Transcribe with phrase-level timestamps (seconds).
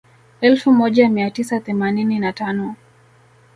[0.41, 2.75] Elfu moja mia tisa themanini na tano